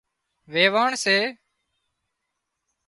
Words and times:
ويواڻ 0.51 0.91
سي 1.03 1.17